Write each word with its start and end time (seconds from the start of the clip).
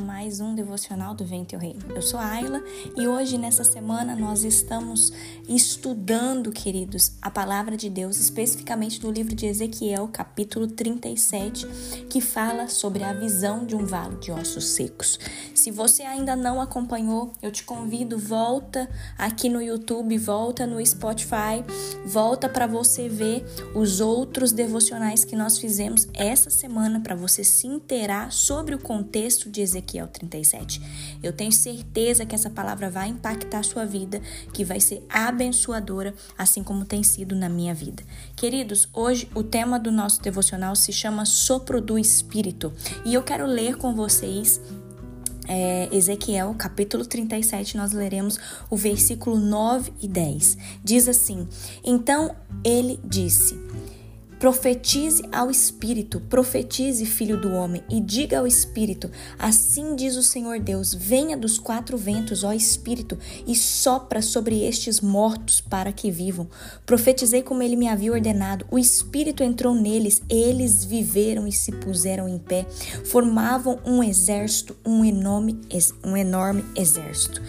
mais 0.00 0.40
um 0.40 0.54
devocional 0.54 1.14
do 1.14 1.24
Vento 1.24 1.52
e 1.52 1.56
o 1.56 1.58
Reino. 1.58 1.80
Eu 1.94 2.00
sou 2.00 2.18
Ayla 2.18 2.62
e 2.96 3.06
hoje, 3.06 3.36
nessa 3.36 3.62
semana, 3.62 4.16
nós 4.16 4.44
estamos 4.44 5.12
estudando, 5.46 6.50
queridos, 6.50 7.12
a 7.20 7.30
palavra 7.30 7.76
de 7.76 7.90
Deus, 7.90 8.18
especificamente 8.18 8.98
do 8.98 9.10
livro 9.10 9.34
de 9.34 9.46
Ezequiel, 9.46 10.08
capítulo 10.08 10.66
37, 10.66 11.66
que 12.08 12.20
fala 12.20 12.66
sobre 12.68 13.04
a 13.04 13.12
visão 13.12 13.66
de 13.66 13.76
um 13.76 13.84
vale 13.84 14.16
de 14.16 14.32
ossos 14.32 14.70
secos. 14.70 15.18
Se 15.54 15.70
você 15.70 16.02
ainda 16.02 16.34
não 16.34 16.60
acompanhou, 16.60 17.32
eu 17.42 17.52
te 17.52 17.62
convido, 17.62 18.18
volta 18.18 18.88
aqui 19.18 19.48
no 19.48 19.60
YouTube, 19.60 20.16
volta 20.16 20.66
no 20.66 20.84
Spotify, 20.84 21.62
volta 22.06 22.48
para 22.48 22.66
você 22.66 23.08
ver 23.08 23.44
os 23.74 24.00
outros 24.00 24.50
devocionais 24.50 25.24
que 25.24 25.36
nós 25.36 25.58
fizemos 25.58 26.08
essa 26.14 26.48
semana 26.48 27.00
para 27.00 27.14
você 27.14 27.44
se 27.44 27.66
inteirar 27.66 28.32
sobre 28.32 28.74
o 28.74 28.78
contexto 28.78 29.50
de 29.50 29.60
Ezequiel 29.60 29.89
37. 30.06 30.80
Eu 31.22 31.32
tenho 31.32 31.52
certeza 31.52 32.24
que 32.24 32.34
essa 32.34 32.50
palavra 32.50 32.90
vai 32.90 33.08
impactar 33.08 33.60
a 33.60 33.62
sua 33.62 33.84
vida, 33.84 34.20
que 34.52 34.64
vai 34.64 34.80
ser 34.80 35.04
abençoadora, 35.08 36.14
assim 36.36 36.62
como 36.62 36.84
tem 36.84 37.02
sido 37.02 37.34
na 37.34 37.48
minha 37.48 37.74
vida. 37.74 38.02
Queridos, 38.36 38.88
hoje 38.92 39.28
o 39.34 39.42
tema 39.42 39.78
do 39.78 39.90
nosso 39.90 40.22
devocional 40.22 40.76
se 40.76 40.92
chama 40.92 41.24
Sopro 41.24 41.80
do 41.80 41.98
Espírito 41.98 42.72
e 43.04 43.14
eu 43.14 43.22
quero 43.22 43.46
ler 43.46 43.76
com 43.76 43.94
vocês 43.94 44.60
é, 45.48 45.88
Ezequiel, 45.90 46.54
capítulo 46.56 47.04
37, 47.04 47.76
nós 47.76 47.90
leremos 47.92 48.38
o 48.70 48.76
versículo 48.76 49.36
9 49.36 49.92
e 50.00 50.06
10. 50.06 50.56
Diz 50.84 51.08
assim: 51.08 51.48
Então 51.82 52.34
ele 52.64 53.00
disse. 53.04 53.58
Profetize 54.40 55.22
ao 55.30 55.50
Espírito, 55.50 56.18
profetize, 56.18 57.04
filho 57.04 57.38
do 57.38 57.52
homem, 57.52 57.84
e 57.90 58.00
diga 58.00 58.38
ao 58.38 58.46
Espírito: 58.46 59.10
Assim 59.38 59.94
diz 59.94 60.16
o 60.16 60.22
Senhor 60.22 60.58
Deus: 60.58 60.94
Venha 60.94 61.36
dos 61.36 61.58
quatro 61.58 61.98
ventos, 61.98 62.42
ó 62.42 62.50
Espírito, 62.50 63.18
e 63.46 63.54
sopra 63.54 64.22
sobre 64.22 64.64
estes 64.64 65.02
mortos 65.02 65.60
para 65.60 65.92
que 65.92 66.10
vivam. 66.10 66.48
Profetizei 66.86 67.42
como 67.42 67.62
ele 67.62 67.76
me 67.76 67.86
havia 67.86 68.12
ordenado. 68.12 68.64
O 68.70 68.78
Espírito 68.78 69.42
entrou 69.42 69.74
neles, 69.74 70.22
eles 70.26 70.86
viveram 70.86 71.46
e 71.46 71.52
se 71.52 71.70
puseram 71.72 72.26
em 72.26 72.38
pé. 72.38 72.64
Formavam 73.04 73.78
um 73.84 74.02
exército, 74.02 74.74
um 74.86 75.04
enorme, 75.04 75.60
um 76.02 76.16
enorme 76.16 76.64
exército. 76.74 77.42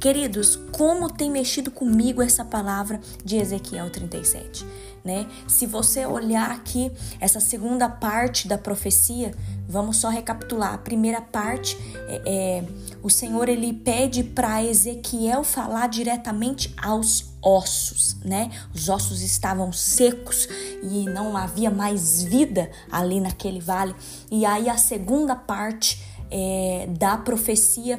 Queridos, 0.00 0.56
como 0.72 1.12
tem 1.12 1.30
mexido 1.30 1.70
comigo 1.70 2.22
essa 2.22 2.42
palavra 2.42 2.98
de 3.22 3.36
Ezequiel 3.36 3.90
37? 3.90 4.64
Né? 5.08 5.26
Se 5.46 5.64
você 5.64 6.04
olhar 6.04 6.50
aqui 6.50 6.92
essa 7.18 7.40
segunda 7.40 7.88
parte 7.88 8.46
da 8.46 8.58
profecia, 8.58 9.34
vamos 9.66 9.96
só 9.96 10.10
recapitular. 10.10 10.74
A 10.74 10.76
primeira 10.76 11.22
parte 11.22 11.78
é, 12.06 12.22
é 12.26 12.64
o 13.02 13.08
Senhor 13.08 13.48
ele 13.48 13.72
pede 13.72 14.22
para 14.22 14.62
Ezequiel 14.62 15.42
falar 15.44 15.86
diretamente 15.86 16.74
aos 16.76 17.24
ossos, 17.40 18.16
né? 18.22 18.50
Os 18.74 18.90
ossos 18.90 19.22
estavam 19.22 19.72
secos 19.72 20.46
e 20.82 21.06
não 21.06 21.34
havia 21.38 21.70
mais 21.70 22.22
vida 22.22 22.70
ali 22.92 23.18
naquele 23.18 23.60
vale. 23.60 23.94
E 24.30 24.44
aí 24.44 24.68
a 24.68 24.76
segunda 24.76 25.34
parte 25.34 26.02
é, 26.30 26.86
da 26.98 27.16
profecia 27.16 27.98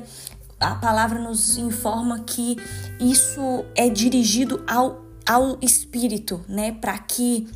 a 0.60 0.76
palavra 0.76 1.18
nos 1.18 1.58
informa 1.58 2.20
que 2.20 2.58
isso 3.00 3.66
é 3.76 3.90
dirigido 3.90 4.64
ao, 4.68 5.09
ao 5.30 5.60
espírito, 5.62 6.44
né? 6.50 6.72
Para 6.72 6.98
que 6.98 7.48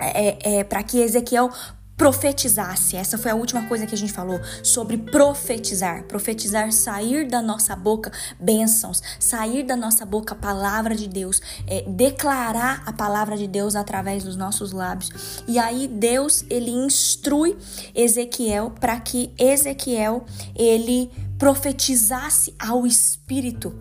é, 0.00 0.58
é 0.58 0.64
para 0.64 0.82
que 0.82 0.98
Ezequiel 0.98 1.52
profetizasse. 1.96 2.96
Essa 2.96 3.16
foi 3.16 3.30
a 3.30 3.34
última 3.34 3.66
coisa 3.68 3.86
que 3.86 3.94
a 3.94 3.98
gente 3.98 4.12
falou 4.12 4.38
sobre 4.62 4.98
profetizar. 4.98 6.02
Profetizar, 6.04 6.70
sair 6.72 7.26
da 7.28 7.40
nossa 7.40 7.76
boca 7.76 8.12
bênçãos, 8.40 9.00
sair 9.20 9.62
da 9.62 9.76
nossa 9.76 10.04
boca 10.04 10.34
a 10.34 10.36
palavra 10.36 10.96
de 10.96 11.08
Deus, 11.08 11.40
é, 11.66 11.82
declarar 11.88 12.82
a 12.84 12.92
palavra 12.92 13.36
de 13.36 13.46
Deus 13.46 13.76
através 13.76 14.24
dos 14.24 14.36
nossos 14.36 14.72
lábios. 14.72 15.44
E 15.46 15.60
aí 15.60 15.86
Deus 15.86 16.44
ele 16.50 16.72
instrui 16.72 17.56
Ezequiel 17.94 18.72
para 18.80 18.98
que 18.98 19.32
Ezequiel 19.38 20.26
ele 20.56 21.10
profetizasse 21.38 22.52
ao 22.58 22.84
Espírito. 22.84 23.72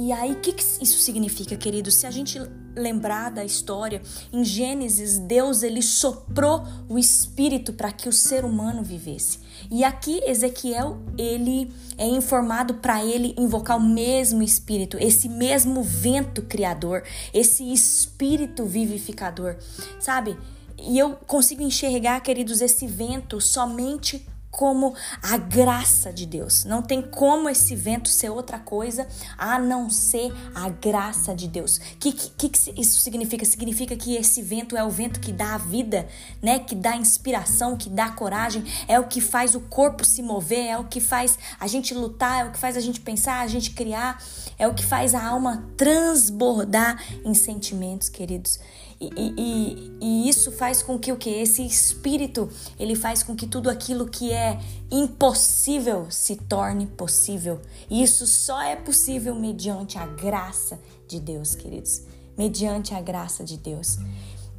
E 0.00 0.12
aí, 0.12 0.30
o 0.30 0.36
que, 0.36 0.52
que 0.52 0.62
isso 0.62 1.00
significa, 1.00 1.56
querido? 1.56 1.90
Se 1.90 2.06
a 2.06 2.10
gente 2.12 2.40
lembrar 2.76 3.32
da 3.32 3.44
história, 3.44 4.00
em 4.32 4.44
Gênesis, 4.44 5.18
Deus 5.18 5.64
ele 5.64 5.82
soprou 5.82 6.62
o 6.88 6.96
Espírito 6.96 7.72
para 7.72 7.90
que 7.90 8.08
o 8.08 8.12
ser 8.12 8.44
humano 8.44 8.84
vivesse. 8.84 9.40
E 9.68 9.82
aqui 9.82 10.22
Ezequiel 10.24 11.00
ele 11.18 11.72
é 11.96 12.06
informado 12.06 12.74
para 12.74 13.04
ele 13.04 13.34
invocar 13.36 13.76
o 13.76 13.82
mesmo 13.82 14.40
Espírito, 14.40 14.96
esse 15.00 15.28
mesmo 15.28 15.82
vento 15.82 16.42
criador, 16.42 17.02
esse 17.34 17.72
Espírito 17.72 18.64
vivificador, 18.64 19.56
sabe? 19.98 20.38
E 20.78 20.96
eu 20.96 21.14
consigo 21.26 21.60
enxergar, 21.60 22.20
queridos, 22.20 22.60
esse 22.60 22.86
vento 22.86 23.40
somente 23.40 24.24
como 24.50 24.94
a 25.22 25.36
graça 25.36 26.12
de 26.12 26.26
Deus. 26.26 26.64
Não 26.64 26.82
tem 26.82 27.02
como 27.02 27.48
esse 27.48 27.76
vento 27.76 28.08
ser 28.08 28.30
outra 28.30 28.58
coisa 28.58 29.06
a 29.36 29.58
não 29.58 29.90
ser 29.90 30.32
a 30.54 30.68
graça 30.68 31.34
de 31.34 31.46
Deus. 31.46 31.76
O 31.76 31.96
que, 31.98 32.12
que, 32.12 32.48
que, 32.48 32.80
isso 32.80 33.00
significa? 33.00 33.44
Significa 33.44 33.96
que 33.96 34.16
esse 34.16 34.42
vento 34.42 34.76
é 34.76 34.82
o 34.82 34.90
vento 34.90 35.20
que 35.20 35.32
dá 35.32 35.54
a 35.54 35.58
vida, 35.58 36.08
né? 36.42 36.58
Que 36.58 36.74
dá 36.74 36.96
inspiração, 36.96 37.76
que 37.76 37.88
dá 37.88 38.10
coragem, 38.10 38.64
é 38.86 38.98
o 38.98 39.06
que 39.06 39.20
faz 39.20 39.54
o 39.54 39.60
corpo 39.60 40.04
se 40.04 40.22
mover, 40.22 40.66
é 40.66 40.78
o 40.78 40.84
que 40.84 41.00
faz 41.00 41.38
a 41.60 41.66
gente 41.66 41.94
lutar, 41.94 42.46
é 42.46 42.48
o 42.48 42.52
que 42.52 42.58
faz 42.58 42.76
a 42.76 42.80
gente 42.80 43.00
pensar, 43.00 43.40
a 43.40 43.46
gente 43.46 43.70
criar, 43.70 44.22
é 44.58 44.66
o 44.66 44.74
que 44.74 44.84
faz 44.84 45.14
a 45.14 45.24
alma 45.24 45.64
transbordar 45.76 47.02
em 47.24 47.34
sentimentos, 47.34 48.08
queridos. 48.08 48.58
E, 49.00 49.10
e, 49.16 49.92
e, 50.00 50.28
isso 50.28 50.50
faz 50.50 50.82
com 50.82 50.98
que 50.98 51.12
o 51.12 51.16
que 51.16 51.30
esse 51.30 51.64
espírito 51.64 52.48
ele 52.80 52.96
faz 52.96 53.22
com 53.22 53.36
que 53.36 53.46
tudo 53.46 53.70
aquilo 53.70 54.08
que 54.08 54.32
é 54.32 54.58
impossível 54.90 56.08
se 56.10 56.34
torne 56.34 56.86
possível. 56.86 57.60
E 57.88 58.02
isso 58.02 58.26
só 58.26 58.60
é 58.60 58.74
possível 58.74 59.36
mediante 59.36 59.96
a 59.98 60.06
graça 60.06 60.80
de 61.06 61.20
Deus, 61.20 61.54
queridos. 61.54 62.02
Mediante 62.36 62.92
a 62.92 63.00
graça 63.00 63.44
de 63.44 63.56
Deus. 63.56 63.98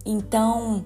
Então, 0.06 0.86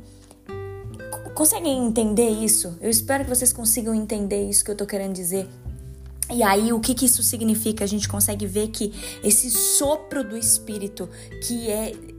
conseguem 1.35 1.85
entender 1.85 2.29
isso? 2.29 2.75
Eu 2.81 2.89
espero 2.89 3.23
que 3.23 3.29
vocês 3.29 3.53
consigam 3.53 3.93
entender 3.93 4.49
isso 4.49 4.65
que 4.65 4.71
eu 4.71 4.75
tô 4.75 4.87
querendo 4.87 5.13
dizer. 5.13 5.47
E 6.31 6.41
aí, 6.41 6.73
o 6.73 6.79
que, 6.79 6.95
que 6.95 7.05
isso 7.05 7.21
significa? 7.21 7.83
A 7.83 7.87
gente 7.87 8.07
consegue 8.07 8.47
ver 8.47 8.69
que 8.69 8.91
esse 9.23 9.51
sopro 9.51 10.23
do 10.23 10.35
Espírito, 10.35 11.07
que 11.45 11.69
é 11.69 11.93
é, 11.93 12.12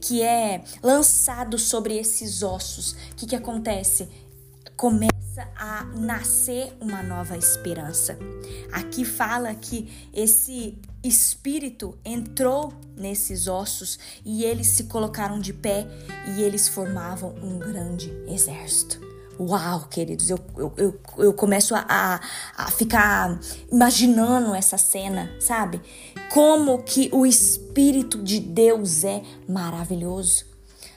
que 0.00 0.22
é 0.22 0.62
lançado 0.82 1.58
sobre 1.58 1.96
esses 1.96 2.42
ossos, 2.42 2.92
o 3.12 3.14
que, 3.16 3.26
que 3.26 3.36
acontece? 3.36 4.08
Começa 4.76 5.48
a 5.56 5.84
nascer 5.84 6.72
uma 6.80 7.02
nova 7.02 7.36
esperança. 7.36 8.18
Aqui 8.72 9.04
fala 9.04 9.54
que 9.54 10.08
esse 10.12 10.78
espírito 11.04 11.98
entrou 12.04 12.72
nesses 12.96 13.46
ossos 13.46 13.98
e 14.24 14.44
eles 14.44 14.68
se 14.68 14.84
colocaram 14.84 15.38
de 15.38 15.52
pé 15.52 15.86
e 16.34 16.42
eles 16.42 16.68
formavam 16.68 17.34
um 17.42 17.58
grande 17.58 18.10
exército. 18.26 19.09
Uau, 19.42 19.86
queridos, 19.88 20.28
eu, 20.28 20.38
eu, 20.54 20.72
eu, 20.76 21.00
eu 21.16 21.32
começo 21.32 21.74
a, 21.74 22.20
a 22.54 22.70
ficar 22.70 23.40
imaginando 23.72 24.54
essa 24.54 24.76
cena, 24.76 25.30
sabe? 25.40 25.80
Como 26.30 26.82
que 26.82 27.08
o 27.10 27.24
Espírito 27.24 28.22
de 28.22 28.38
Deus 28.38 29.02
é 29.02 29.22
maravilhoso. 29.48 30.44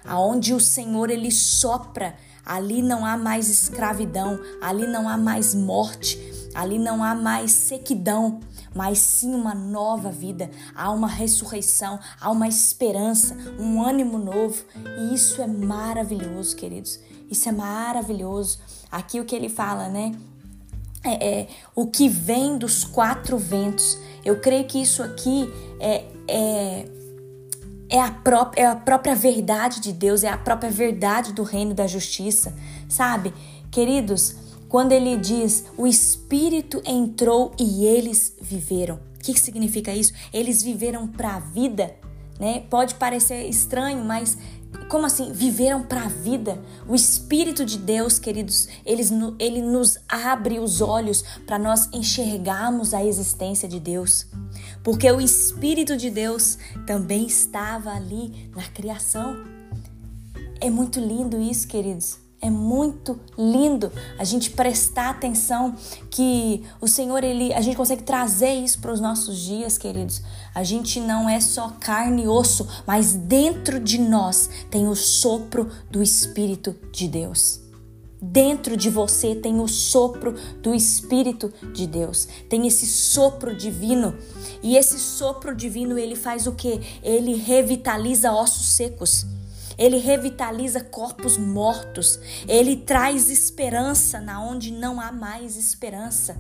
Aonde 0.04 0.54
o 0.54 0.60
Senhor 0.60 1.10
ele 1.10 1.32
sopra, 1.32 2.18
ali 2.46 2.82
não 2.82 3.06
há 3.06 3.16
mais 3.16 3.48
escravidão, 3.48 4.38
ali 4.62 4.86
não 4.88 5.08
há 5.08 5.18
mais 5.18 5.56
morte, 5.56 6.20
ali 6.54 6.78
não 6.78 7.02
há 7.02 7.16
mais 7.16 7.54
sequidão, 7.54 8.42
mas 8.76 8.98
sim 8.98 9.34
uma 9.34 9.56
nova 9.56 10.12
vida, 10.12 10.52
há 10.76 10.92
uma 10.92 11.08
ressurreição, 11.08 11.98
há 12.20 12.30
uma 12.30 12.50
esperança, 12.50 13.38
um 13.58 13.82
ânimo 13.82 14.18
novo, 14.18 14.66
e 15.00 15.14
isso 15.14 15.42
é 15.42 15.48
maravilhoso, 15.48 16.58
queridos. 16.58 17.00
Isso 17.34 17.50
é 17.50 17.52
maravilhoso. 17.52 18.60
Aqui 18.92 19.20
o 19.20 19.26
que 19.26 19.36
ele 19.36 19.50
fala, 19.50 19.90
né? 19.90 20.14
É, 21.04 21.28
é, 21.28 21.48
o 21.76 21.88
que 21.88 22.08
vem 22.08 22.60
dos 22.60 22.84
quatro 22.84 23.40
ventos. 23.40 23.98
Eu 24.24 24.40
creio 24.40 24.66
que 24.66 24.80
isso 24.80 25.02
aqui 25.02 25.52
é, 25.80 26.06
é, 26.28 26.86
é, 27.90 28.00
a 28.00 28.12
própria, 28.12 28.62
é 28.62 28.66
a 28.68 28.76
própria 28.76 29.16
verdade 29.16 29.82
de 29.82 29.92
Deus, 29.92 30.24
é 30.24 30.30
a 30.30 30.38
própria 30.38 30.70
verdade 30.70 31.34
do 31.34 31.42
reino 31.42 31.74
da 31.74 31.88
justiça, 31.88 32.56
sabe? 32.88 33.34
Queridos, 33.72 34.36
quando 34.70 34.92
ele 34.92 35.18
diz 35.18 35.66
o 35.76 35.88
Espírito 35.88 36.84
entrou 36.86 37.52
e 37.60 37.84
eles 37.84 38.36
viveram. 38.40 39.00
O 39.16 39.24
que, 39.24 39.34
que 39.34 39.40
significa 39.40 39.92
isso? 39.92 40.14
Eles 40.32 40.62
viveram 40.62 41.08
para 41.08 41.36
a 41.36 41.40
vida, 41.40 41.96
né? 42.40 42.64
Pode 42.70 42.94
parecer 42.96 43.50
estranho, 43.50 44.06
mas 44.06 44.38
como 44.90 45.06
assim? 45.06 45.32
Viveram 45.32 45.84
para 45.84 46.04
a 46.04 46.08
vida. 46.08 46.62
O 46.88 46.94
Espírito 46.96 47.66
de 47.66 47.78
Deus, 47.78 48.20
queridos, 48.20 48.68
eles, 48.86 49.12
ele 49.40 49.62
nos 49.62 49.98
abre 50.08 50.60
os 50.60 50.82
olhos 50.82 51.24
para 51.46 51.58
nós 51.58 51.90
enxergarmos 51.94 52.94
a 52.94 53.04
existência 53.04 53.68
de 53.68 53.80
Deus. 53.80 54.28
Porque 54.84 55.10
o 55.12 55.22
Espírito 55.22 55.98
de 55.98 56.10
Deus 56.10 56.58
também 56.86 57.26
estava 57.26 57.92
ali 57.92 58.52
na 58.56 58.64
criação. 58.64 59.44
É 60.60 60.70
muito 60.70 61.00
lindo 61.00 61.42
isso, 61.42 61.68
queridos. 61.68 62.20
É 62.44 62.50
muito 62.50 63.18
lindo 63.38 63.90
a 64.20 64.26
gente 64.26 64.52
prestar 64.52 65.12
atenção 65.12 65.76
que 66.12 66.62
o 66.82 66.90
Senhor, 66.90 67.24
ele, 67.24 67.54
a 67.54 67.62
gente 67.62 67.78
consegue 67.78 68.04
trazer 68.04 68.54
isso 68.54 68.80
para 68.80 68.92
os 68.92 69.00
nossos 69.00 69.40
dias, 69.40 69.78
queridos. 69.78 70.22
A 70.54 70.64
gente 70.64 71.00
não 71.00 71.28
é 71.28 71.40
só 71.40 71.70
carne 71.80 72.24
e 72.24 72.28
osso, 72.28 72.68
mas 72.86 73.14
dentro 73.14 73.80
de 73.80 73.98
nós 73.98 74.50
tem 74.70 74.88
o 74.88 74.96
sopro 74.96 75.70
do 75.90 76.04
Espírito 76.04 76.76
de 76.92 77.08
Deus. 77.08 77.60
Dentro 78.22 78.78
de 78.78 78.90
você 78.90 79.36
tem 79.36 79.60
o 79.60 79.68
sopro 79.68 80.34
do 80.62 80.74
Espírito 80.74 81.52
de 81.74 81.86
Deus. 81.86 82.26
Tem 82.48 82.66
esse 82.66 82.86
sopro 82.86 83.54
divino. 83.54 84.16
E 84.62 84.78
esse 84.78 84.98
sopro 84.98 85.54
divino, 85.54 85.98
ele 85.98 86.16
faz 86.16 86.48
o 86.48 86.54
que? 86.54 86.80
Ele 87.04 87.36
revitaliza 87.36 88.32
ossos 88.32 88.68
secos. 88.68 89.26
Ele 89.78 89.98
revitaliza 89.98 90.82
corpos 90.82 91.36
mortos. 91.36 92.18
Ele 92.48 92.78
traz 92.78 93.30
esperança 93.30 94.22
na 94.22 94.42
onde 94.42 94.72
não 94.72 95.02
há 95.02 95.12
mais 95.12 95.58
esperança. 95.58 96.38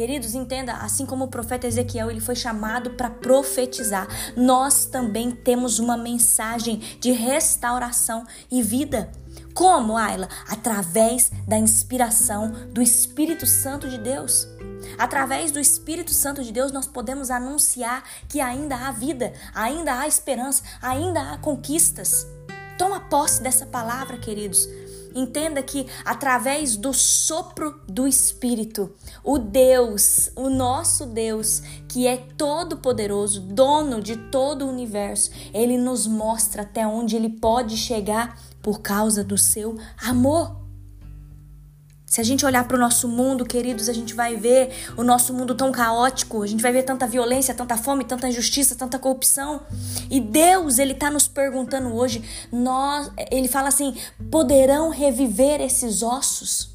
Queridos, 0.00 0.34
entenda, 0.34 0.72
assim 0.76 1.04
como 1.04 1.24
o 1.24 1.28
profeta 1.28 1.66
Ezequiel, 1.66 2.10
ele 2.10 2.20
foi 2.20 2.34
chamado 2.34 2.92
para 2.92 3.10
profetizar, 3.10 4.08
nós 4.34 4.86
também 4.86 5.30
temos 5.30 5.78
uma 5.78 5.94
mensagem 5.94 6.78
de 6.98 7.10
restauração 7.12 8.26
e 8.50 8.62
vida. 8.62 9.12
Como, 9.52 9.98
Ayla? 9.98 10.26
Através 10.48 11.30
da 11.46 11.58
inspiração 11.58 12.50
do 12.72 12.80
Espírito 12.80 13.44
Santo 13.44 13.90
de 13.90 13.98
Deus. 13.98 14.48
Através 14.96 15.52
do 15.52 15.60
Espírito 15.60 16.14
Santo 16.14 16.42
de 16.42 16.50
Deus, 16.50 16.72
nós 16.72 16.86
podemos 16.86 17.30
anunciar 17.30 18.02
que 18.26 18.40
ainda 18.40 18.76
há 18.76 18.92
vida, 18.92 19.34
ainda 19.54 20.00
há 20.00 20.08
esperança, 20.08 20.62
ainda 20.80 21.32
há 21.32 21.36
conquistas. 21.36 22.26
Toma 22.78 23.00
posse 23.00 23.42
dessa 23.42 23.66
palavra, 23.66 24.16
queridos. 24.16 24.66
Entenda 25.14 25.62
que 25.62 25.86
através 26.04 26.76
do 26.76 26.92
sopro 26.92 27.80
do 27.88 28.06
Espírito, 28.06 28.92
o 29.24 29.38
Deus, 29.38 30.30
o 30.36 30.48
nosso 30.48 31.06
Deus, 31.06 31.62
que 31.88 32.06
é 32.06 32.16
todo 32.16 32.76
poderoso, 32.76 33.40
dono 33.40 34.00
de 34.00 34.16
todo 34.16 34.64
o 34.64 34.68
universo, 34.68 35.30
ele 35.52 35.76
nos 35.76 36.06
mostra 36.06 36.62
até 36.62 36.86
onde 36.86 37.16
ele 37.16 37.30
pode 37.30 37.76
chegar 37.76 38.38
por 38.62 38.80
causa 38.80 39.24
do 39.24 39.38
seu 39.38 39.78
amor. 40.00 40.59
Se 42.10 42.20
a 42.20 42.24
gente 42.24 42.44
olhar 42.44 42.66
para 42.66 42.76
o 42.76 42.80
nosso 42.80 43.06
mundo, 43.06 43.44
queridos, 43.44 43.88
a 43.88 43.92
gente 43.92 44.14
vai 44.14 44.34
ver 44.34 44.70
o 44.96 45.04
nosso 45.04 45.32
mundo 45.32 45.54
tão 45.54 45.70
caótico, 45.70 46.42
a 46.42 46.46
gente 46.48 46.60
vai 46.60 46.72
ver 46.72 46.82
tanta 46.82 47.06
violência, 47.06 47.54
tanta 47.54 47.76
fome, 47.76 48.02
tanta 48.02 48.28
injustiça, 48.28 48.74
tanta 48.74 48.98
corrupção. 48.98 49.60
E 50.10 50.20
Deus, 50.20 50.80
ele 50.80 50.90
está 50.90 51.08
nos 51.08 51.28
perguntando 51.28 51.94
hoje, 51.94 52.24
nós, 52.50 53.08
ele 53.30 53.46
fala 53.46 53.68
assim: 53.68 53.94
poderão 54.28 54.90
reviver 54.90 55.60
esses 55.60 56.02
ossos? 56.02 56.69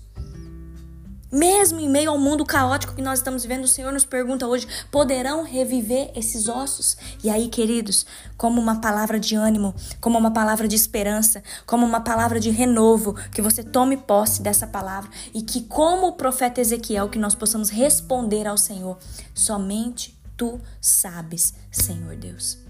Mesmo 1.36 1.82
em 1.82 1.90
meio 1.90 2.12
ao 2.12 2.18
mundo 2.18 2.46
caótico 2.46 2.96
que 2.96 3.02
nós 3.02 3.20
estamos 3.20 3.42
vivendo, 3.42 3.66
o 3.66 3.68
Senhor 3.68 3.92
nos 3.92 4.06
pergunta 4.06 4.48
hoje: 4.48 4.66
poderão 4.90 5.44
reviver 5.44 6.10
esses 6.16 6.48
ossos? 6.48 6.96
E 7.22 7.30
aí, 7.30 7.50
queridos, 7.50 8.06
como 8.38 8.62
uma 8.62 8.80
palavra 8.80 9.20
de 9.20 9.36
ânimo, 9.36 9.76
como 10.00 10.18
uma 10.18 10.32
palavra 10.32 10.66
de 10.66 10.78
esperança, 10.78 11.44
como 11.66 11.86
uma 11.86 12.00
palavra 12.00 12.40
de 12.40 12.52
renovo, 12.52 13.16
que 13.34 13.42
você 13.42 13.62
tome 13.62 13.98
posse 13.98 14.42
dessa 14.42 14.66
palavra 14.66 15.12
e 15.34 15.42
que, 15.42 15.64
como 15.64 16.08
o 16.08 16.14
profeta 16.14 16.62
Ezequiel, 16.62 17.10
que 17.10 17.20
nós 17.20 17.36
possamos 17.36 17.70
responder 17.70 18.48
ao 18.48 18.58
Senhor: 18.58 18.98
somente 19.34 20.18
tu 20.38 20.62
sabes, 20.80 21.54
Senhor 21.70 22.16
Deus. 22.16 22.65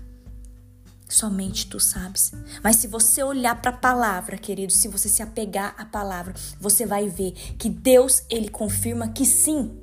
Somente 1.16 1.68
tu 1.68 1.80
sabes. 1.80 2.34
Mas 2.62 2.76
se 2.76 2.88
você 2.88 3.24
olhar 3.24 3.62
para 3.62 3.72
a 3.72 3.78
palavra, 3.78 4.38
querido, 4.38 4.74
se 4.74 4.90
você 4.90 5.08
se 5.08 5.24
apegar 5.24 5.74
à 5.78 5.86
palavra, 5.86 6.34
você 6.60 6.86
vai 6.86 7.08
ver 7.08 7.32
que 7.58 7.70
Deus, 7.70 8.24
ele 8.30 8.50
confirma 8.50 9.08
que 9.08 9.26
sim. 9.26 9.82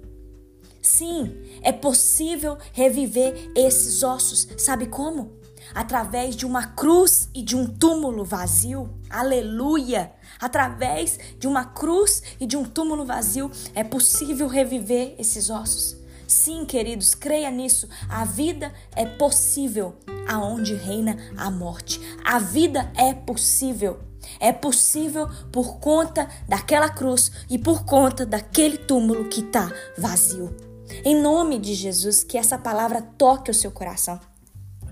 Sim, 0.83 1.35
é 1.63 1.73
possível 1.73 2.59
reviver 2.75 3.51
esses 3.57 4.03
ossos. 4.03 4.47
Sabe 4.59 4.85
como? 4.85 5.33
Através 5.75 6.37
de 6.37 6.45
uma 6.45 6.67
cruz 6.67 7.31
e 7.35 7.41
de 7.41 7.57
um 7.57 7.67
túmulo 7.67 8.27
vazio. 8.27 8.93
Aleluia! 9.09 10.13
Através 10.39 11.19
de 11.39 11.49
uma 11.49 11.65
cruz 11.65 12.23
e 12.39 12.47
de 12.47 12.59
um 12.59 12.65
túmulo 12.65 13.07
vazio 13.07 13.51
é 13.75 13.83
possível 13.83 14.49
reviver 14.49 15.15
esses 15.19 15.49
ossos. 15.49 16.02
Sim, 16.33 16.65
queridos, 16.65 17.15
creia 17.15 17.51
nisso. 17.51 17.87
A 18.09 18.25
vida 18.25 18.73
é 18.97 19.05
possível 19.05 19.95
aonde 20.27 20.75
reina 20.75 21.15
a 21.37 21.51
morte. 21.51 22.01
A 22.25 22.39
vida 22.39 22.91
é 22.97 23.13
possível. 23.13 24.01
É 24.41 24.51
possível 24.51 25.29
por 25.53 25.79
conta 25.79 26.27
daquela 26.49 26.89
cruz 26.89 27.31
e 27.51 27.59
por 27.59 27.85
conta 27.85 28.25
daquele 28.25 28.79
túmulo 28.79 29.29
que 29.29 29.41
está 29.41 29.71
vazio. 29.99 30.57
Em 31.05 31.15
nome 31.21 31.59
de 31.59 31.75
Jesus, 31.75 32.25
que 32.25 32.39
essa 32.39 32.57
palavra 32.57 33.03
toque 33.03 33.51
o 33.51 33.55
seu 33.55 33.71
coração 33.71 34.19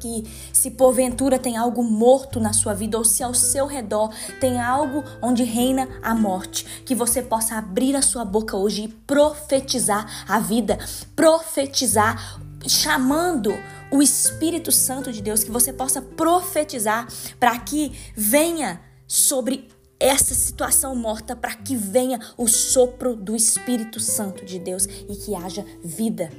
que 0.01 0.25
se 0.53 0.73
porventura 0.73 1.39
tem 1.39 1.57
algo 1.57 1.85
morto 1.85 2.41
na 2.41 2.53
sua 2.53 2.75
vida 2.75 2.99
ou 2.99 3.05
se 3.05 3.23
ao 3.23 3.35
seu 3.35 3.67
redor 3.67 4.11
tem 4.41 4.61
algo 4.61 5.05
onde 5.23 5.45
reina 5.45 5.89
a 6.03 6.15
morte, 6.15 6.65
que 6.85 6.95
você 6.95 7.23
possa 7.23 7.57
abrir 7.57 7.95
a 7.95 8.03
sua 8.03 8.25
boca 8.25 8.57
hoje 8.57 8.85
e 8.85 8.89
profetizar 8.89 10.25
a 10.27 10.41
vida, 10.41 10.79
profetizar 11.15 12.41
chamando 12.67 13.53
o 13.91 14.03
Espírito 14.03 14.73
Santo 14.73 15.13
de 15.13 15.23
Deus, 15.23 15.45
que 15.45 15.51
você 15.51 15.73
possa 15.73 16.01
profetizar 16.01 17.07
para 17.39 17.59
que 17.59 17.93
venha 18.15 18.81
sobre 19.07 19.69
essa 19.99 20.35
situação 20.35 20.95
morta, 20.97 21.37
para 21.37 21.55
que 21.55 21.77
venha 21.77 22.19
o 22.39 22.49
sopro 22.49 23.15
do 23.15 23.37
Espírito 23.37 24.01
Santo 24.01 24.45
de 24.45 24.59
Deus 24.59 24.87
e 24.87 25.17
que 25.17 25.35
haja 25.35 25.65
vida 25.85 26.31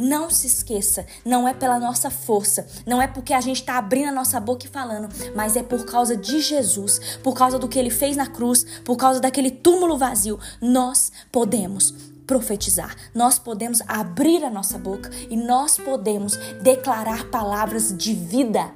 não 0.00 0.30
se 0.30 0.46
esqueça, 0.46 1.04
não 1.24 1.46
é 1.46 1.52
pela 1.52 1.78
nossa 1.78 2.10
força, 2.10 2.66
não 2.86 3.02
é 3.02 3.06
porque 3.06 3.34
a 3.34 3.40
gente 3.40 3.60
está 3.60 3.76
abrindo 3.76 4.08
a 4.08 4.12
nossa 4.12 4.40
boca 4.40 4.64
e 4.64 4.68
falando, 4.68 5.08
mas 5.36 5.56
é 5.56 5.62
por 5.62 5.84
causa 5.84 6.16
de 6.16 6.40
Jesus, 6.40 7.18
por 7.22 7.34
causa 7.34 7.58
do 7.58 7.68
que 7.68 7.78
ele 7.78 7.90
fez 7.90 8.16
na 8.16 8.26
cruz, 8.26 8.64
por 8.82 8.96
causa 8.96 9.20
daquele 9.20 9.50
túmulo 9.50 9.98
vazio. 9.98 10.40
Nós 10.60 11.12
podemos 11.30 11.94
profetizar, 12.26 12.96
nós 13.14 13.38
podemos 13.38 13.82
abrir 13.86 14.42
a 14.42 14.50
nossa 14.50 14.78
boca 14.78 15.10
e 15.28 15.36
nós 15.36 15.76
podemos 15.76 16.36
declarar 16.62 17.24
palavras 17.24 17.94
de 17.94 18.14
vida. 18.14 18.72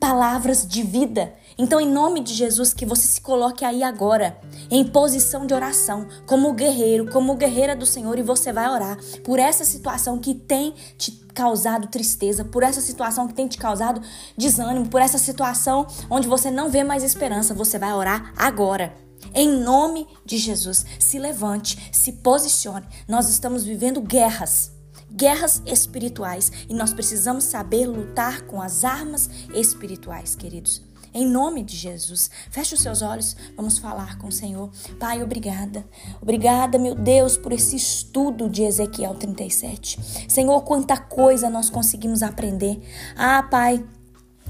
Palavras 0.00 0.66
de 0.66 0.82
vida. 0.82 1.32
Então, 1.58 1.80
em 1.80 1.90
nome 1.90 2.20
de 2.20 2.34
Jesus, 2.34 2.74
que 2.74 2.84
você 2.84 3.06
se 3.08 3.20
coloque 3.20 3.64
aí 3.64 3.82
agora, 3.82 4.38
em 4.70 4.84
posição 4.84 5.46
de 5.46 5.54
oração, 5.54 6.06
como 6.26 6.52
guerreiro, 6.52 7.10
como 7.10 7.34
guerreira 7.34 7.74
do 7.74 7.86
Senhor, 7.86 8.18
e 8.18 8.22
você 8.22 8.52
vai 8.52 8.68
orar 8.68 8.98
por 9.24 9.38
essa 9.38 9.64
situação 9.64 10.18
que 10.18 10.34
tem 10.34 10.74
te 10.98 11.12
causado 11.34 11.88
tristeza, 11.88 12.44
por 12.44 12.62
essa 12.62 12.80
situação 12.80 13.26
que 13.26 13.34
tem 13.34 13.48
te 13.48 13.56
causado 13.56 14.02
desânimo, 14.36 14.88
por 14.88 15.00
essa 15.00 15.18
situação 15.18 15.86
onde 16.10 16.28
você 16.28 16.50
não 16.50 16.68
vê 16.68 16.84
mais 16.84 17.02
esperança. 17.02 17.54
Você 17.54 17.78
vai 17.78 17.92
orar 17.94 18.32
agora. 18.36 18.94
Em 19.34 19.48
nome 19.48 20.06
de 20.24 20.36
Jesus, 20.38 20.84
se 20.98 21.18
levante, 21.18 21.90
se 21.90 22.12
posicione. 22.12 22.86
Nós 23.08 23.28
estamos 23.28 23.64
vivendo 23.64 24.00
guerras 24.00 24.74
guerras 25.08 25.62
espirituais 25.64 26.52
e 26.68 26.74
nós 26.74 26.92
precisamos 26.92 27.44
saber 27.44 27.86
lutar 27.86 28.42
com 28.42 28.60
as 28.60 28.84
armas 28.84 29.30
espirituais, 29.54 30.34
queridos. 30.34 30.85
Em 31.16 31.24
nome 31.24 31.64
de 31.64 31.74
Jesus, 31.74 32.30
feche 32.50 32.74
os 32.74 32.82
seus 32.82 33.00
olhos, 33.00 33.34
vamos 33.56 33.78
falar 33.78 34.18
com 34.18 34.26
o 34.26 34.32
Senhor. 34.32 34.70
Pai, 35.00 35.22
obrigada. 35.22 35.82
Obrigada, 36.20 36.78
meu 36.78 36.94
Deus, 36.94 37.38
por 37.38 37.54
esse 37.54 37.74
estudo 37.74 38.50
de 38.50 38.64
Ezequiel 38.64 39.14
37. 39.14 39.98
Senhor, 40.30 40.60
quanta 40.60 40.98
coisa 40.98 41.48
nós 41.48 41.70
conseguimos 41.70 42.22
aprender. 42.22 42.78
Ah, 43.16 43.42
Pai, 43.42 43.82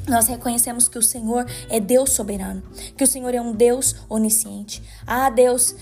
nós 0.08 0.26
reconhecemos 0.26 0.88
que 0.88 0.98
o 0.98 1.02
Senhor 1.02 1.46
é 1.68 1.78
Deus 1.78 2.10
soberano, 2.10 2.64
que 2.96 3.04
o 3.04 3.06
Senhor 3.06 3.32
é 3.32 3.40
um 3.40 3.52
Deus 3.52 3.94
onisciente. 4.08 4.82
Ah, 5.06 5.30
Deus, 5.30 5.72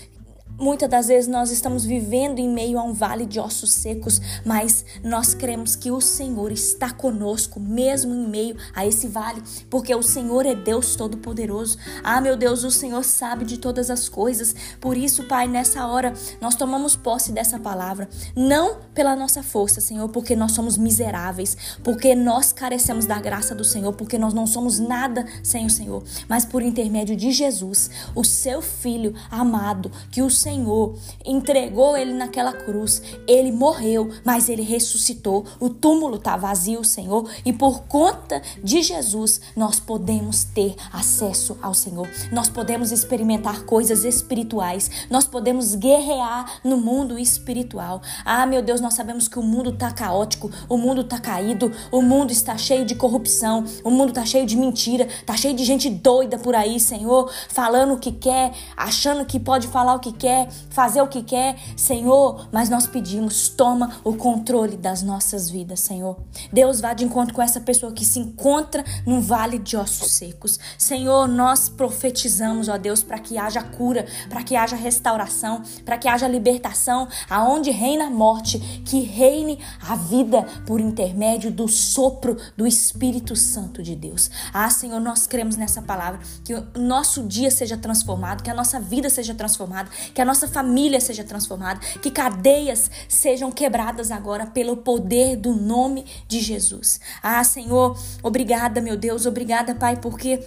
Muitas 0.57 0.89
das 0.89 1.07
vezes 1.07 1.27
nós 1.29 1.51
estamos 1.51 1.83
vivendo 1.83 2.39
em 2.39 2.49
meio 2.49 2.79
a 2.79 2.83
um 2.83 2.93
vale 2.93 3.25
de 3.25 3.39
ossos 3.39 3.71
secos, 3.71 4.21
mas 4.45 4.85
nós 5.03 5.33
cremos 5.33 5.75
que 5.75 5.91
o 5.91 5.99
Senhor 5.99 6.49
está 6.49 6.91
conosco, 6.91 7.59
mesmo 7.59 8.13
em 8.13 8.27
meio 8.27 8.55
a 8.73 8.85
esse 8.85 9.07
vale, 9.07 9.43
porque 9.69 9.93
o 9.93 10.01
Senhor 10.01 10.45
é 10.45 10.55
Deus 10.55 10.95
Todo-Poderoso. 10.95 11.77
Ah, 12.01 12.21
meu 12.21 12.37
Deus, 12.37 12.63
o 12.63 12.71
Senhor 12.71 13.03
sabe 13.03 13.43
de 13.43 13.57
todas 13.57 13.89
as 13.89 14.07
coisas. 14.07 14.55
Por 14.79 14.95
isso, 14.95 15.23
Pai, 15.23 15.45
nessa 15.47 15.85
hora 15.87 16.13
nós 16.39 16.55
tomamos 16.55 16.95
posse 16.95 17.33
dessa 17.33 17.59
palavra, 17.59 18.07
não 18.35 18.77
pela 18.93 19.15
nossa 19.15 19.43
força, 19.43 19.81
Senhor, 19.81 20.07
porque 20.07 20.35
nós 20.35 20.53
somos 20.53 20.77
miseráveis, 20.77 21.57
porque 21.83 22.15
nós 22.15 22.53
carecemos 22.53 23.05
da 23.05 23.19
graça 23.19 23.53
do 23.53 23.65
Senhor, 23.65 23.91
porque 23.91 24.17
nós 24.17 24.33
não 24.33 24.47
somos 24.47 24.79
nada 24.79 25.25
sem 25.43 25.65
o 25.65 25.69
Senhor, 25.69 26.01
mas 26.29 26.45
por 26.45 26.61
intermédio 26.61 27.15
de 27.15 27.31
Jesus, 27.31 27.89
o 28.15 28.23
seu 28.23 28.61
Filho 28.61 29.13
amado, 29.29 29.91
que 30.09 30.21
o 30.21 30.29
Senhor 30.45 30.93
entregou 31.25 31.97
ele 31.97 32.13
naquela 32.13 32.53
cruz. 32.53 33.01
Ele 33.27 33.51
morreu, 33.51 34.11
mas 34.23 34.47
ele 34.47 34.61
ressuscitou. 34.61 35.43
O 35.59 35.69
túmulo 35.69 36.17
está 36.17 36.37
vazio, 36.37 36.83
Senhor, 36.83 37.27
e 37.43 37.51
por 37.51 37.85
conta 37.87 38.39
de 38.63 38.83
Jesus 38.83 39.41
nós 39.55 39.79
podemos 39.79 40.43
ter 40.43 40.75
acesso 40.93 41.57
ao 41.63 41.73
Senhor. 41.73 42.07
Nós 42.31 42.47
podemos 42.47 42.91
experimentar 42.91 43.63
coisas 43.63 44.05
espirituais. 44.05 45.07
Nós 45.09 45.25
podemos 45.25 45.73
guerrear 45.73 46.59
no 46.63 46.77
mundo 46.77 47.17
espiritual. 47.17 48.03
Ah, 48.23 48.45
meu 48.45 48.61
Deus, 48.61 48.79
nós 48.79 48.93
sabemos 48.93 49.27
que 49.27 49.39
o 49.39 49.43
mundo 49.43 49.71
está 49.71 49.91
caótico, 49.91 50.51
o 50.69 50.77
mundo 50.77 51.01
está 51.01 51.19
caído, 51.19 51.71
o 51.91 52.03
mundo 52.03 52.31
está 52.31 52.55
cheio 52.55 52.85
de 52.85 52.93
corrupção, 52.93 53.65
o 53.83 53.89
mundo 53.89 54.09
está 54.09 54.23
cheio 54.23 54.45
de 54.45 54.55
mentira, 54.55 55.05
está 55.05 55.35
cheio 55.35 55.55
de 55.55 55.65
gente 55.65 55.89
doida 55.89 56.37
por 56.37 56.53
aí, 56.53 56.79
Senhor, 56.79 57.31
falando 57.49 57.95
o 57.95 57.99
que 57.99 58.11
quer, 58.11 58.53
achando 58.77 59.25
que 59.25 59.39
pode 59.39 59.67
falar 59.67 59.95
o 59.95 59.99
que 59.99 60.11
quer 60.11 60.34
quer, 60.35 60.49
fazer 60.69 61.01
o 61.01 61.07
que 61.07 61.23
quer, 61.23 61.55
Senhor, 61.77 62.49
mas 62.51 62.69
nós 62.69 62.87
pedimos, 62.87 63.47
toma 63.47 63.97
o 64.03 64.15
controle 64.15 64.75
das 64.75 65.01
nossas 65.01 65.49
vidas, 65.49 65.79
Senhor. 65.79 66.17
Deus 66.51 66.81
vá 66.81 66.93
de 66.93 67.05
encontro 67.05 67.33
com 67.33 67.41
essa 67.41 67.61
pessoa 67.61 67.91
que 67.93 68.03
se 68.03 68.19
encontra 68.19 68.83
num 69.05 69.21
vale 69.21 69.57
de 69.57 69.77
ossos 69.77 70.11
secos. 70.11 70.59
Senhor, 70.77 71.27
nós 71.27 71.69
profetizamos, 71.69 72.67
ó 72.67 72.77
Deus, 72.77 73.03
para 73.03 73.19
que 73.19 73.37
haja 73.37 73.63
cura, 73.63 74.05
para 74.29 74.43
que 74.43 74.55
haja 74.55 74.75
restauração, 74.75 75.61
para 75.85 75.97
que 75.97 76.07
haja 76.07 76.27
libertação, 76.27 77.07
aonde 77.29 77.71
reina 77.71 78.07
a 78.07 78.09
morte, 78.09 78.59
que 78.85 79.01
reine 79.01 79.59
a 79.87 79.95
vida 79.95 80.43
por 80.65 80.79
intermédio 80.79 81.51
do 81.51 81.67
sopro 81.67 82.37
do 82.57 82.67
Espírito 82.67 83.35
Santo 83.35 83.81
de 83.81 83.95
Deus. 83.95 84.29
Ah, 84.53 84.69
Senhor, 84.69 84.99
nós 84.99 85.27
cremos 85.27 85.55
nessa 85.55 85.81
palavra, 85.81 86.19
que 86.43 86.53
o 86.53 86.65
nosso 86.75 87.23
dia 87.23 87.51
seja 87.51 87.77
transformado, 87.77 88.43
que 88.43 88.49
a 88.49 88.53
nossa 88.53 88.79
vida 88.79 89.09
seja 89.09 89.33
transformada, 89.33 89.89
que 90.13 90.21
a 90.21 90.24
a 90.25 90.27
nossa 90.27 90.47
família 90.47 90.99
seja 90.99 91.23
transformada, 91.23 91.79
que 92.01 92.09
cadeias 92.09 92.89
sejam 93.07 93.51
quebradas 93.51 94.11
agora 94.11 94.47
pelo 94.47 94.77
poder 94.77 95.37
do 95.37 95.53
nome 95.53 96.05
de 96.27 96.39
Jesus. 96.39 96.99
Ah, 97.21 97.43
Senhor, 97.43 97.97
obrigada, 98.23 98.81
meu 98.81 98.97
Deus, 98.97 99.25
obrigada, 99.25 99.75
Pai, 99.75 99.97
porque 99.97 100.43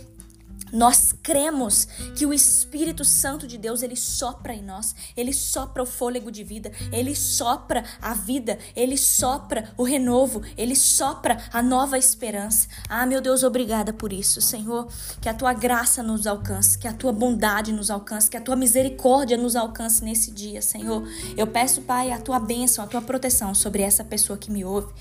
nós 0.72 1.14
cremos 1.22 1.86
que 2.16 2.26
o 2.26 2.32
Espírito 2.32 3.04
Santo 3.04 3.46
de 3.46 3.58
Deus, 3.58 3.82
ele 3.82 3.96
sopra 3.96 4.54
em 4.54 4.62
nós, 4.62 4.94
ele 5.16 5.32
sopra 5.32 5.82
o 5.82 5.86
fôlego 5.86 6.30
de 6.30 6.44
vida, 6.44 6.70
ele 6.92 7.14
sopra 7.14 7.84
a 8.00 8.14
vida, 8.14 8.58
ele 8.74 8.96
sopra 8.96 9.72
o 9.76 9.82
renovo, 9.82 10.42
ele 10.56 10.76
sopra 10.76 11.38
a 11.52 11.62
nova 11.62 11.98
esperança. 11.98 12.68
Ah, 12.88 13.06
meu 13.06 13.20
Deus, 13.20 13.42
obrigada 13.42 13.92
por 13.92 14.12
isso, 14.12 14.40
Senhor, 14.40 14.88
que 15.20 15.28
a 15.28 15.34
tua 15.34 15.52
graça 15.52 16.02
nos 16.02 16.26
alcance, 16.26 16.78
que 16.78 16.88
a 16.88 16.92
tua 16.92 17.12
bondade 17.12 17.72
nos 17.72 17.90
alcance, 17.90 18.30
que 18.30 18.36
a 18.36 18.40
tua 18.40 18.56
misericórdia 18.56 19.36
nos 19.36 19.56
alcance 19.56 20.04
nesse 20.04 20.30
dia, 20.30 20.62
Senhor. 20.62 21.06
Eu 21.36 21.46
peço, 21.46 21.82
Pai, 21.82 22.12
a 22.12 22.18
tua 22.18 22.38
bênção, 22.38 22.84
a 22.84 22.86
tua 22.86 23.02
proteção 23.02 23.54
sobre 23.54 23.82
essa 23.82 24.04
pessoa 24.04 24.38
que 24.38 24.50
me 24.50 24.64
ouve 24.64 24.92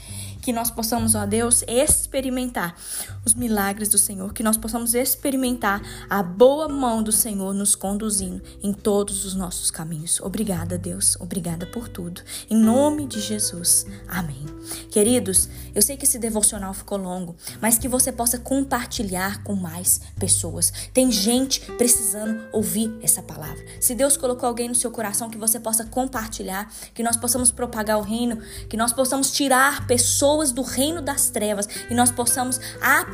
que 0.47 0.53
nós 0.53 0.71
possamos, 0.71 1.13
ó 1.13 1.25
Deus, 1.25 1.62
experimentar 1.67 2.74
os 3.27 3.34
milagres 3.34 3.89
do 3.89 3.98
Senhor, 3.98 4.34
que 4.34 4.41
nós 4.41 4.57
possamos 4.57 4.96
experimentar 4.96 5.81
a 6.10 6.24
boa 6.24 6.69
mão 6.69 7.03
do 7.03 7.12
Senhor 7.12 7.53
nos 7.53 7.75
conduzindo 7.75 8.41
em 8.63 8.72
todos 8.72 9.25
os 9.25 9.36
nossos 9.36 9.69
caminhos. 9.69 10.19
Obrigada, 10.22 10.77
Deus, 10.77 11.17
obrigada 11.19 11.65
por 11.65 11.89
tudo. 11.89 12.22
Em 12.50 12.55
nome 12.55 13.05
de 13.05 13.19
Jesus. 13.19 13.86
Amém. 14.07 14.46
Queridos, 14.89 15.50
eu 15.75 15.81
sei 15.81 15.98
que 15.98 16.05
esse 16.05 16.17
devocional 16.17 16.74
ficou 16.74 16.98
longo, 16.98 17.36
mas 17.62 17.77
que 17.77 17.88
você 17.88 18.12
possa 18.12 18.39
compartilhar 18.39 19.43
com 19.43 19.55
mais 19.55 20.00
pessoas. 20.17 20.72
Tem 20.93 21.12
gente 21.12 21.60
precisando 21.74 22.48
ouvir 22.53 22.98
essa 23.01 23.22
palavra. 23.22 23.63
Se 23.81 23.93
Deus 23.93 24.15
colocou 24.15 24.48
alguém 24.48 24.69
no 24.69 24.75
seu 24.75 24.89
coração, 24.89 25.29
que 25.29 25.38
você 25.38 25.60
possa 25.60 25.84
compartilhar, 25.84 26.72
que 26.93 27.03
nós 27.03 27.17
possamos 27.17 27.51
propagar 27.51 27.98
o 27.98 28.01
reino, 28.01 28.39
que 28.69 28.77
nós 28.77 28.93
possamos 28.93 29.31
tirar 29.31 29.86
pessoas 29.86 30.51
do 30.51 30.62
reino 30.62 31.01
das 31.01 31.29
trevas 31.29 31.67
e 31.89 31.93
nós 31.93 32.10
possamos 32.10 32.60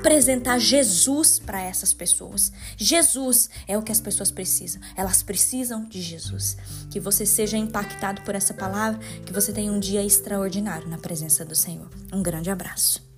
apresentar 0.04 0.60
Jesus 0.60 1.40
para 1.40 1.62
essas 1.62 1.94
pessoas. 1.94 2.52
Jesus 2.76 3.50
é 3.66 3.78
o 3.78 3.82
que 3.82 3.92
as 3.92 4.02
pessoas 4.02 4.30
precisam. 4.30 4.82
Elas 4.98 5.24
precisam 5.24 5.86
de 5.88 6.02
Jesus. 6.02 6.58
Que 6.92 7.00
você 7.00 7.26
seja 7.26 7.58
impactado 7.58 8.22
por 8.24 8.36
essa 8.36 8.54
palavra, 8.54 9.00
que 9.26 9.32
você 9.32 9.54
tenha 9.54 9.72
um 9.72 9.80
dia 9.80 10.04
extraordinário 10.04 10.90
na 10.90 10.98
presença 10.98 11.46
do 11.46 11.56
Senhor. 11.56 11.90
Um 12.12 12.22
grande 12.22 12.52
abraço. 12.52 13.13